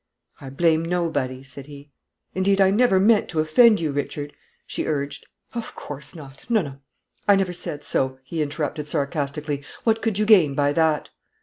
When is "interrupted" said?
8.41-8.87